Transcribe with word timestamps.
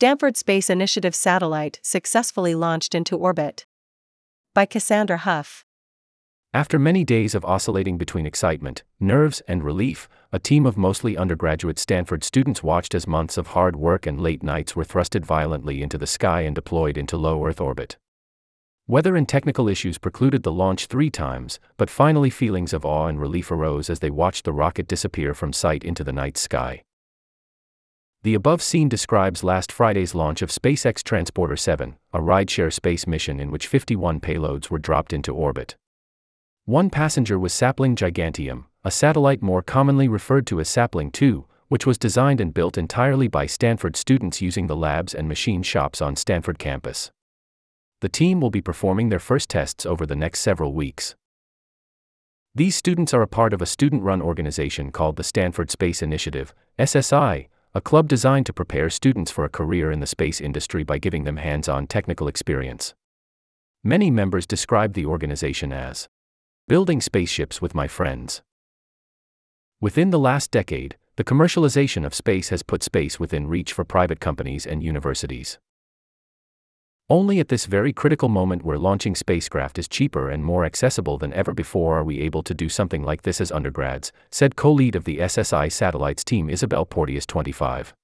Stanford 0.00 0.36
Space 0.36 0.70
Initiative 0.70 1.12
satellite 1.12 1.80
successfully 1.82 2.54
launched 2.54 2.94
into 2.94 3.16
orbit. 3.16 3.66
By 4.54 4.64
Cassandra 4.64 5.16
Huff. 5.16 5.64
After 6.54 6.78
many 6.78 7.02
days 7.02 7.34
of 7.34 7.44
oscillating 7.44 7.98
between 7.98 8.24
excitement, 8.24 8.84
nerves, 9.00 9.42
and 9.48 9.64
relief, 9.64 10.08
a 10.30 10.38
team 10.38 10.66
of 10.66 10.76
mostly 10.76 11.16
undergraduate 11.16 11.80
Stanford 11.80 12.22
students 12.22 12.62
watched 12.62 12.94
as 12.94 13.08
months 13.08 13.36
of 13.36 13.48
hard 13.48 13.74
work 13.74 14.06
and 14.06 14.20
late 14.20 14.44
nights 14.44 14.76
were 14.76 14.84
thrusted 14.84 15.24
violently 15.24 15.82
into 15.82 15.98
the 15.98 16.06
sky 16.06 16.42
and 16.42 16.54
deployed 16.54 16.96
into 16.96 17.16
low 17.16 17.44
Earth 17.44 17.60
orbit. 17.60 17.96
Weather 18.86 19.16
and 19.16 19.28
technical 19.28 19.68
issues 19.68 19.98
precluded 19.98 20.44
the 20.44 20.52
launch 20.52 20.86
three 20.86 21.10
times, 21.10 21.58
but 21.76 21.90
finally 21.90 22.30
feelings 22.30 22.72
of 22.72 22.84
awe 22.84 23.08
and 23.08 23.20
relief 23.20 23.50
arose 23.50 23.90
as 23.90 23.98
they 23.98 24.10
watched 24.10 24.44
the 24.44 24.52
rocket 24.52 24.86
disappear 24.86 25.34
from 25.34 25.52
sight 25.52 25.82
into 25.82 26.04
the 26.04 26.12
night 26.12 26.36
sky. 26.36 26.84
The 28.24 28.34
above 28.34 28.62
scene 28.62 28.88
describes 28.88 29.44
last 29.44 29.70
Friday's 29.70 30.12
launch 30.12 30.42
of 30.42 30.50
SpaceX 30.50 31.04
Transporter 31.04 31.56
7, 31.56 31.96
a 32.12 32.18
rideshare 32.18 32.72
space 32.72 33.06
mission 33.06 33.38
in 33.38 33.52
which 33.52 33.68
51 33.68 34.18
payloads 34.20 34.70
were 34.70 34.80
dropped 34.80 35.12
into 35.12 35.32
orbit. 35.32 35.76
One 36.64 36.90
passenger 36.90 37.38
was 37.38 37.52
Sapling 37.52 37.94
Giganteum, 37.94 38.64
a 38.82 38.90
satellite 38.90 39.40
more 39.40 39.62
commonly 39.62 40.08
referred 40.08 40.48
to 40.48 40.58
as 40.58 40.68
Sapling 40.68 41.12
2, 41.12 41.46
which 41.68 41.86
was 41.86 41.96
designed 41.96 42.40
and 42.40 42.52
built 42.52 42.76
entirely 42.76 43.28
by 43.28 43.46
Stanford 43.46 43.96
students 43.96 44.42
using 44.42 44.66
the 44.66 44.76
labs 44.76 45.14
and 45.14 45.28
machine 45.28 45.62
shops 45.62 46.02
on 46.02 46.16
Stanford 46.16 46.58
campus. 46.58 47.12
The 48.00 48.08
team 48.08 48.40
will 48.40 48.50
be 48.50 48.60
performing 48.60 49.10
their 49.10 49.18
first 49.20 49.48
tests 49.48 49.86
over 49.86 50.04
the 50.04 50.16
next 50.16 50.40
several 50.40 50.72
weeks. 50.72 51.14
These 52.52 52.74
students 52.74 53.14
are 53.14 53.22
a 53.22 53.28
part 53.28 53.52
of 53.52 53.62
a 53.62 53.66
student 53.66 54.02
run 54.02 54.20
organization 54.20 54.90
called 54.90 55.16
the 55.16 55.24
Stanford 55.24 55.70
Space 55.70 56.02
Initiative, 56.02 56.52
SSI, 56.78 57.46
a 57.78 57.80
club 57.80 58.08
designed 58.08 58.44
to 58.44 58.52
prepare 58.52 58.90
students 58.90 59.30
for 59.30 59.44
a 59.44 59.48
career 59.48 59.92
in 59.92 60.00
the 60.00 60.06
space 60.06 60.40
industry 60.40 60.82
by 60.82 60.98
giving 60.98 61.22
them 61.22 61.36
hands 61.36 61.68
on 61.68 61.86
technical 61.86 62.26
experience. 62.26 62.92
Many 63.84 64.10
members 64.10 64.48
describe 64.48 64.94
the 64.94 65.06
organization 65.06 65.72
as 65.72 66.08
Building 66.66 67.00
spaceships 67.00 67.62
with 67.62 67.76
my 67.76 67.86
friends. 67.86 68.42
Within 69.80 70.10
the 70.10 70.18
last 70.18 70.50
decade, 70.50 70.96
the 71.14 71.22
commercialization 71.22 72.04
of 72.04 72.14
space 72.14 72.48
has 72.48 72.64
put 72.64 72.82
space 72.82 73.20
within 73.20 73.46
reach 73.46 73.72
for 73.72 73.84
private 73.84 74.18
companies 74.18 74.66
and 74.66 74.82
universities. 74.82 75.60
Only 77.10 77.40
at 77.40 77.48
this 77.48 77.64
very 77.64 77.94
critical 77.94 78.28
moment 78.28 78.66
where 78.66 78.76
launching 78.76 79.14
spacecraft 79.14 79.78
is 79.78 79.88
cheaper 79.88 80.28
and 80.28 80.44
more 80.44 80.66
accessible 80.66 81.16
than 81.16 81.32
ever 81.32 81.54
before 81.54 81.96
are 81.96 82.04
we 82.04 82.20
able 82.20 82.42
to 82.42 82.52
do 82.52 82.68
something 82.68 83.02
like 83.02 83.22
this 83.22 83.40
as 83.40 83.50
undergrads, 83.50 84.12
said 84.30 84.56
co 84.56 84.70
lead 84.70 84.94
of 84.94 85.04
the 85.04 85.16
SSI 85.16 85.72
Satellites 85.72 86.22
team 86.22 86.50
Isabel 86.50 86.84
Porteous 86.84 87.24
25. 87.24 87.94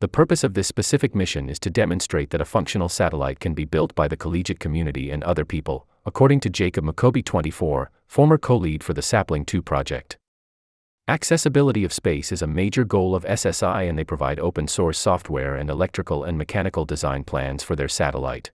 The 0.00 0.06
purpose 0.06 0.44
of 0.44 0.54
this 0.54 0.68
specific 0.68 1.16
mission 1.16 1.48
is 1.48 1.58
to 1.60 1.70
demonstrate 1.70 2.30
that 2.30 2.40
a 2.40 2.44
functional 2.44 2.88
satellite 2.88 3.40
can 3.40 3.54
be 3.54 3.64
built 3.64 3.92
by 3.96 4.06
the 4.06 4.16
collegiate 4.16 4.60
community 4.60 5.10
and 5.10 5.24
other 5.24 5.44
people, 5.44 5.88
according 6.06 6.38
to 6.40 6.50
Jacob 6.50 6.84
McCoby 6.84 7.24
24, 7.24 7.90
former 8.06 8.38
co 8.38 8.56
lead 8.56 8.84
for 8.84 8.94
the 8.94 9.02
Sapling 9.02 9.44
2 9.44 9.60
project. 9.62 10.16
Accessibility 11.06 11.84
of 11.84 11.92
space 11.92 12.32
is 12.32 12.40
a 12.40 12.46
major 12.46 12.82
goal 12.82 13.14
of 13.14 13.26
SSI 13.26 13.86
and 13.86 13.98
they 13.98 14.04
provide 14.04 14.40
open 14.40 14.66
source 14.66 14.98
software 14.98 15.54
and 15.54 15.68
electrical 15.68 16.24
and 16.24 16.38
mechanical 16.38 16.86
design 16.86 17.24
plans 17.24 17.62
for 17.62 17.76
their 17.76 17.88
satellite. 17.88 18.50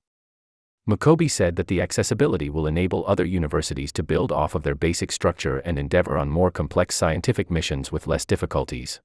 McCoby 0.89 1.31
said 1.31 1.55
that 1.55 1.69
the 1.69 1.81
accessibility 1.81 2.51
will 2.51 2.67
enable 2.67 3.07
other 3.07 3.25
universities 3.25 3.93
to 3.93 4.03
build 4.03 4.33
off 4.33 4.57
of 4.57 4.65
their 4.65 4.75
basic 4.75 5.13
structure 5.13 5.59
and 5.59 5.79
endeavor 5.79 6.19
on 6.19 6.29
more 6.29 6.51
complex 6.51 6.97
scientific 6.97 7.53
missions 7.53 7.93
with 7.93 8.09
less 8.09 8.27
difficulties. 8.27 9.01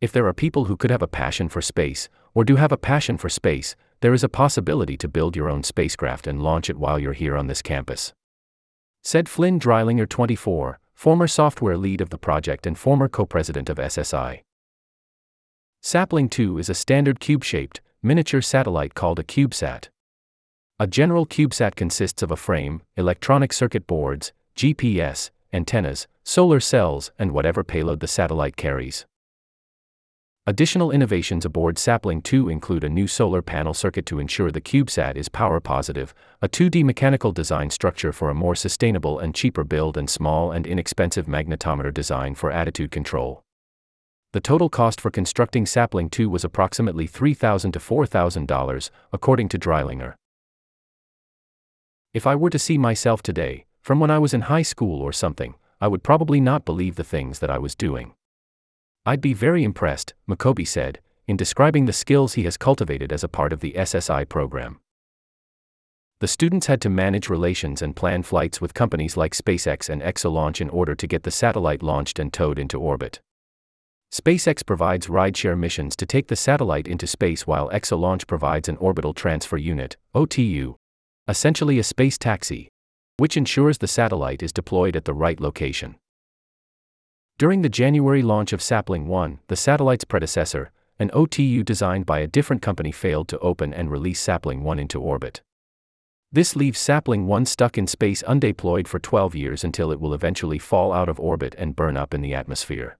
If 0.00 0.12
there 0.12 0.28
are 0.28 0.32
people 0.32 0.66
who 0.66 0.76
could 0.76 0.92
have 0.92 1.02
a 1.02 1.08
passion 1.08 1.48
for 1.48 1.60
space, 1.60 2.08
or 2.32 2.44
do 2.44 2.56
have 2.56 2.70
a 2.70 2.76
passion 2.76 3.18
for 3.18 3.28
space, 3.28 3.74
there 4.02 4.14
is 4.14 4.22
a 4.22 4.28
possibility 4.28 4.96
to 4.98 5.08
build 5.08 5.34
your 5.34 5.50
own 5.50 5.64
spacecraft 5.64 6.28
and 6.28 6.40
launch 6.40 6.70
it 6.70 6.78
while 6.78 7.00
you're 7.00 7.12
here 7.12 7.36
on 7.36 7.48
this 7.48 7.60
campus. 7.60 8.12
Said 9.02 9.28
Flynn 9.28 9.58
Dreilinger 9.58 10.08
24, 10.08 10.79
former 11.00 11.26
software 11.26 11.78
lead 11.78 12.02
of 12.02 12.10
the 12.10 12.18
project 12.18 12.66
and 12.66 12.78
former 12.78 13.08
co 13.08 13.24
president 13.24 13.70
of 13.70 13.78
SSI. 13.78 14.42
Sapling 15.80 16.28
2 16.28 16.58
is 16.58 16.68
a 16.68 16.74
standard 16.74 17.20
cube 17.20 17.42
shaped, 17.42 17.80
miniature 18.02 18.42
satellite 18.42 18.92
called 18.92 19.18
a 19.18 19.22
CubeSat. 19.22 19.88
A 20.78 20.86
general 20.86 21.24
CubeSat 21.24 21.74
consists 21.74 22.22
of 22.22 22.30
a 22.30 22.36
frame, 22.36 22.82
electronic 22.98 23.54
circuit 23.54 23.86
boards, 23.86 24.34
GPS, 24.54 25.30
antennas, 25.54 26.06
solar 26.22 26.60
cells, 26.60 27.12
and 27.18 27.32
whatever 27.32 27.64
payload 27.64 28.00
the 28.00 28.06
satellite 28.06 28.58
carries. 28.58 29.06
Additional 30.46 30.90
innovations 30.90 31.44
aboard 31.44 31.78
Sapling 31.78 32.22
2 32.22 32.48
include 32.48 32.82
a 32.82 32.88
new 32.88 33.06
solar 33.06 33.42
panel 33.42 33.74
circuit 33.74 34.06
to 34.06 34.18
ensure 34.18 34.50
the 34.50 34.60
CubeSat 34.60 35.14
is 35.14 35.28
power 35.28 35.60
positive, 35.60 36.14
a 36.40 36.48
2D 36.48 36.82
mechanical 36.82 37.30
design 37.30 37.68
structure 37.68 38.10
for 38.10 38.30
a 38.30 38.34
more 38.34 38.54
sustainable 38.54 39.18
and 39.18 39.34
cheaper 39.34 39.64
build, 39.64 39.98
and 39.98 40.08
small 40.08 40.50
and 40.50 40.66
inexpensive 40.66 41.26
magnetometer 41.26 41.92
design 41.92 42.34
for 42.34 42.50
attitude 42.50 42.90
control. 42.90 43.42
The 44.32 44.40
total 44.40 44.70
cost 44.70 44.98
for 44.98 45.10
constructing 45.10 45.66
Sapling 45.66 46.08
2 46.08 46.30
was 46.30 46.42
approximately 46.42 47.06
$3,000 47.06 47.72
to 47.74 47.78
$4,000, 47.78 48.90
according 49.12 49.48
to 49.50 49.58
Dreilinger. 49.58 50.14
If 52.14 52.26
I 52.26 52.34
were 52.34 52.50
to 52.50 52.58
see 52.58 52.78
myself 52.78 53.22
today, 53.22 53.66
from 53.82 54.00
when 54.00 54.10
I 54.10 54.18
was 54.18 54.32
in 54.32 54.42
high 54.42 54.62
school 54.62 55.02
or 55.02 55.12
something, 55.12 55.54
I 55.82 55.88
would 55.88 56.02
probably 56.02 56.40
not 56.40 56.64
believe 56.64 56.96
the 56.96 57.04
things 57.04 57.40
that 57.40 57.50
I 57.50 57.58
was 57.58 57.74
doing. 57.74 58.14
I'd 59.06 59.22
be 59.22 59.32
very 59.32 59.64
impressed, 59.64 60.12
McCoby 60.28 60.68
said, 60.68 61.00
in 61.26 61.36
describing 61.36 61.86
the 61.86 61.92
skills 61.92 62.34
he 62.34 62.42
has 62.42 62.58
cultivated 62.58 63.12
as 63.12 63.24
a 63.24 63.28
part 63.28 63.52
of 63.52 63.60
the 63.60 63.72
SSI 63.72 64.28
program. 64.28 64.80
The 66.20 66.28
students 66.28 66.66
had 66.66 66.82
to 66.82 66.90
manage 66.90 67.30
relations 67.30 67.80
and 67.80 67.96
plan 67.96 68.22
flights 68.22 68.60
with 68.60 68.74
companies 68.74 69.16
like 69.16 69.34
SpaceX 69.34 69.88
and 69.88 70.02
ExoLaunch 70.02 70.60
in 70.60 70.68
order 70.68 70.94
to 70.94 71.06
get 71.06 71.22
the 71.22 71.30
satellite 71.30 71.82
launched 71.82 72.18
and 72.18 72.30
towed 72.30 72.58
into 72.58 72.78
orbit. 72.78 73.20
SpaceX 74.12 74.66
provides 74.66 75.06
rideshare 75.06 75.58
missions 75.58 75.96
to 75.96 76.04
take 76.04 76.28
the 76.28 76.36
satellite 76.36 76.86
into 76.86 77.06
space 77.06 77.46
while 77.46 77.70
ExoLaunch 77.70 78.26
provides 78.26 78.68
an 78.68 78.76
orbital 78.76 79.14
transfer 79.14 79.56
unit, 79.56 79.96
OTU, 80.14 80.74
essentially 81.26 81.78
a 81.78 81.84
space 81.84 82.18
taxi, 82.18 82.68
which 83.16 83.38
ensures 83.38 83.78
the 83.78 83.88
satellite 83.88 84.42
is 84.42 84.52
deployed 84.52 84.94
at 84.94 85.06
the 85.06 85.14
right 85.14 85.40
location. 85.40 85.96
During 87.40 87.62
the 87.62 87.70
January 87.70 88.20
launch 88.20 88.52
of 88.52 88.60
Sapling 88.60 89.06
1, 89.06 89.38
the 89.48 89.56
satellite's 89.56 90.04
predecessor, 90.04 90.70
an 90.98 91.08
OTU 91.14 91.64
designed 91.64 92.04
by 92.04 92.18
a 92.18 92.26
different 92.26 92.60
company 92.60 92.92
failed 92.92 93.28
to 93.28 93.38
open 93.38 93.72
and 93.72 93.90
release 93.90 94.20
Sapling 94.20 94.62
1 94.62 94.78
into 94.78 95.00
orbit. 95.00 95.40
This 96.30 96.54
leaves 96.54 96.78
Sapling 96.78 97.26
1 97.26 97.46
stuck 97.46 97.78
in 97.78 97.86
space 97.86 98.22
undeployed 98.24 98.86
for 98.86 98.98
12 98.98 99.34
years 99.34 99.64
until 99.64 99.90
it 99.90 99.98
will 99.98 100.12
eventually 100.12 100.58
fall 100.58 100.92
out 100.92 101.08
of 101.08 101.18
orbit 101.18 101.54
and 101.56 101.74
burn 101.74 101.96
up 101.96 102.12
in 102.12 102.20
the 102.20 102.34
atmosphere. 102.34 102.98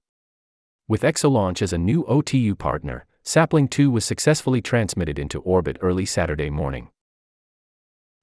With 0.88 1.02
ExoLaunch 1.02 1.60
as 1.60 1.74
a 1.74 1.78
new 1.78 2.04
OTU 2.04 2.56
partner, 2.56 3.04
Sapling 3.22 3.68
2 3.68 3.90
was 3.90 4.06
successfully 4.06 4.62
transmitted 4.62 5.18
into 5.18 5.40
orbit 5.40 5.76
early 5.82 6.06
Saturday 6.06 6.48
morning. 6.48 6.88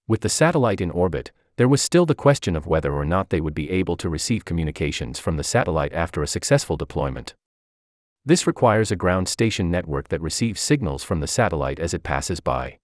With 0.08 0.22
the 0.22 0.30
satellite 0.30 0.82
in 0.82 0.90
orbit, 0.90 1.32
there 1.58 1.68
was 1.68 1.82
still 1.82 2.06
the 2.06 2.16
question 2.16 2.56
of 2.56 2.68
whether 2.68 2.94
or 2.94 3.04
not 3.04 3.30
they 3.30 3.42
would 3.42 3.56
be 3.56 3.72
able 3.72 3.98
to 3.98 4.10
receive 4.10 4.46
communications 4.46 5.18
from 5.18 5.38
the 5.38 5.44
satellite 5.44 5.92
after 5.92 6.22
a 6.22 6.28
successful 6.28 6.78
deployment. 6.78 7.34
This 8.24 8.46
requires 8.46 8.92
a 8.92 8.96
ground 8.96 9.28
station 9.28 9.72
network 9.72 10.10
that 10.10 10.22
receives 10.22 10.62
signals 10.62 11.04
from 11.04 11.20
the 11.20 11.28
satellite 11.28 11.80
as 11.80 11.94
it 11.94 12.04
passes 12.04 12.40
by. 12.40 12.78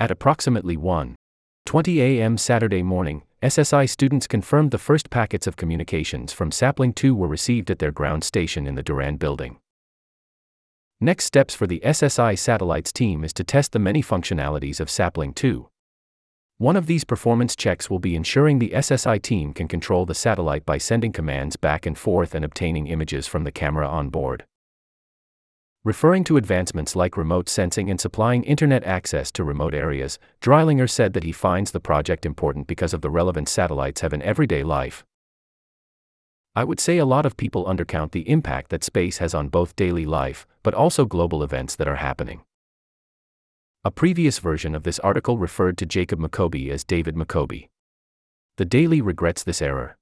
At 0.00 0.10
approximately 0.10 0.76
1:20 0.76 1.98
a.m. 1.98 2.38
Saturday 2.38 2.82
morning, 2.82 3.22
SSI 3.40 3.88
students 3.88 4.26
confirmed 4.26 4.72
the 4.72 4.78
first 4.78 5.10
packets 5.10 5.46
of 5.46 5.56
communications 5.56 6.32
from 6.32 6.50
Sapling 6.50 6.92
2 6.92 7.14
were 7.14 7.28
received 7.28 7.70
at 7.70 7.78
their 7.78 7.92
ground 7.92 8.24
station 8.24 8.66
in 8.66 8.74
the 8.74 8.82
Durand 8.82 9.20
building. 9.20 9.58
Next 11.00 11.26
steps 11.26 11.54
for 11.54 11.68
the 11.68 11.80
SSI 11.84 12.36
satellites 12.36 12.92
team 12.92 13.22
is 13.22 13.32
to 13.34 13.44
test 13.44 13.70
the 13.70 13.78
many 13.78 14.02
functionalities 14.02 14.80
of 14.80 14.90
Sapling 14.90 15.34
2. 15.34 15.68
One 16.60 16.74
of 16.74 16.86
these 16.86 17.04
performance 17.04 17.54
checks 17.54 17.88
will 17.88 18.00
be 18.00 18.16
ensuring 18.16 18.58
the 18.58 18.70
SSI 18.70 19.22
team 19.22 19.54
can 19.54 19.68
control 19.68 20.04
the 20.04 20.14
satellite 20.14 20.66
by 20.66 20.76
sending 20.76 21.12
commands 21.12 21.54
back 21.54 21.86
and 21.86 21.96
forth 21.96 22.34
and 22.34 22.44
obtaining 22.44 22.88
images 22.88 23.28
from 23.28 23.44
the 23.44 23.52
camera 23.52 23.86
on 23.86 24.08
board. 24.08 24.44
Referring 25.84 26.24
to 26.24 26.36
advancements 26.36 26.96
like 26.96 27.16
remote 27.16 27.48
sensing 27.48 27.88
and 27.88 28.00
supplying 28.00 28.42
internet 28.42 28.82
access 28.82 29.30
to 29.30 29.44
remote 29.44 29.72
areas, 29.72 30.18
Dreilinger 30.40 30.90
said 30.90 31.12
that 31.12 31.22
he 31.22 31.30
finds 31.30 31.70
the 31.70 31.78
project 31.78 32.26
important 32.26 32.66
because 32.66 32.92
of 32.92 33.02
the 33.02 33.10
relevant 33.10 33.48
satellites 33.48 34.00
have 34.00 34.12
in 34.12 34.20
everyday 34.22 34.64
life. 34.64 35.04
I 36.56 36.64
would 36.64 36.80
say 36.80 36.98
a 36.98 37.06
lot 37.06 37.24
of 37.24 37.36
people 37.36 37.66
undercount 37.66 38.10
the 38.10 38.28
impact 38.28 38.70
that 38.70 38.82
space 38.82 39.18
has 39.18 39.32
on 39.32 39.46
both 39.46 39.76
daily 39.76 40.06
life, 40.06 40.44
but 40.64 40.74
also 40.74 41.04
global 41.04 41.44
events 41.44 41.76
that 41.76 41.86
are 41.86 42.02
happening. 42.02 42.42
A 43.88 43.90
previous 43.90 44.38
version 44.38 44.74
of 44.74 44.82
this 44.82 44.98
article 44.98 45.38
referred 45.38 45.78
to 45.78 45.86
Jacob 45.86 46.20
McCoby 46.20 46.68
as 46.68 46.84
David 46.84 47.14
McCoby. 47.14 47.70
The 48.58 48.66
Daily 48.66 49.00
regrets 49.00 49.42
this 49.42 49.62
error. 49.62 49.96